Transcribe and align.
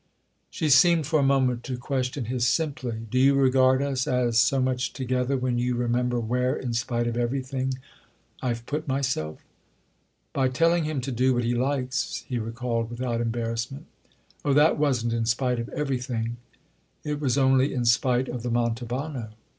She 0.49 0.71
seemed 0.71 1.05
for 1.05 1.19
a 1.19 1.23
moment 1.23 1.63
to 1.65 1.77
question 1.77 2.25
his 2.25 2.47
"simply." 2.47 3.05
"Do 3.11 3.19
you 3.19 3.35
regard 3.35 3.83
us 3.83 4.07
as 4.07 4.39
so 4.39 4.59
much 4.59 4.93
'together' 4.93 5.37
when 5.37 5.59
you 5.59 5.75
remember 5.75 6.19
where, 6.19 6.55
in 6.55 6.73
spite 6.73 7.05
of 7.05 7.17
everything, 7.17 7.75
I've 8.41 8.65
put 8.65 8.87
myself?" 8.87 9.43
"By 10.33 10.47
telling 10.49 10.85
him 10.85 11.01
to 11.01 11.11
do 11.11 11.35
what 11.35 11.43
he 11.43 11.53
likes?" 11.53 12.25
he 12.27 12.39
recalled 12.39 12.89
without 12.89 13.21
embarrassment. 13.21 13.85
"Oh, 14.43 14.53
that 14.53 14.79
wasn't 14.79 15.13
in 15.13 15.27
spite 15.27 15.59
of 15.59 15.69
'everything'—it 15.69 17.19
was 17.19 17.37
only 17.37 17.71
in 17.71 17.85
spite 17.85 18.27
of 18.27 18.41
the 18.41 18.49
Manto 18.49 18.87
vano." 18.87 19.29